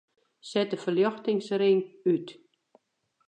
Set 0.51 0.71
de 0.71 0.77
ferljochtingsring 0.83 1.81
út. 2.13 2.27